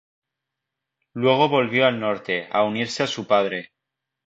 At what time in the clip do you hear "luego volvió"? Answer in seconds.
1.13-1.85